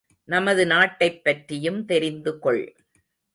நமது 0.23 0.65
நாட்டைப் 0.65 1.23
பற்றியும் 1.23 1.85
தெரிந்துகொள். 1.87 2.75